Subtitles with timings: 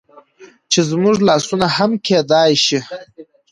[0.71, 2.79] چې زموږ لاسونه هم کيدى شي